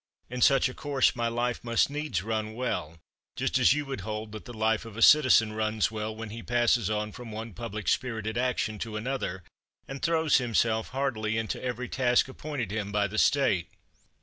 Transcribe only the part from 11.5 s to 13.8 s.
every task appointed him by the State.